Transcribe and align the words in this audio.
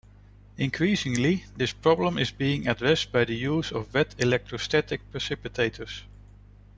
Increasingly, 0.57 1.45
this 1.55 1.73
problem 1.73 2.17
is 2.17 2.31
being 2.31 2.67
addressed 2.67 3.11
by 3.11 3.23
the 3.23 3.35
use 3.35 3.71
of 3.71 3.93
wet 3.93 4.15
electrostatic 4.17 4.99
precipitators. 5.11 6.01